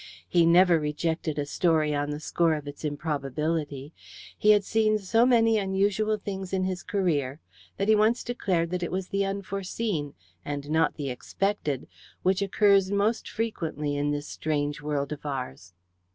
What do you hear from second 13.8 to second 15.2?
in this strange world